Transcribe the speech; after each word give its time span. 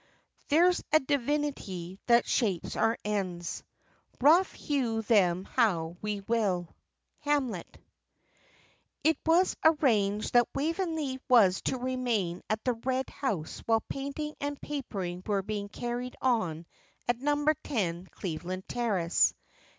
_"There's 0.47 0.83
a 0.91 0.99
divinity 0.99 1.99
that 2.07 2.25
shapes 2.25 2.75
our 2.75 2.97
ends, 3.05 3.63
Rough 4.19 4.51
hew 4.53 5.03
them 5.03 5.45
how 5.45 5.95
we 6.01 6.21
will." 6.21 6.69
Hamlet. 7.19 7.77
It 9.03 9.19
was 9.27 9.55
arranged 9.63 10.33
that 10.33 10.49
Waveney 10.55 11.19
was 11.29 11.61
to 11.65 11.77
remain 11.77 12.41
at 12.49 12.63
the 12.63 12.73
Red 12.73 13.11
House 13.11 13.59
while 13.67 13.83
painting 13.89 14.33
and 14.41 14.59
papering 14.59 15.21
were 15.27 15.43
being 15.43 15.69
carried 15.69 16.15
on 16.19 16.65
at 17.07 17.19
Number 17.19 17.53
Ten, 17.63 18.07
Cleveland 18.07 18.67
Terrace. 18.67 19.35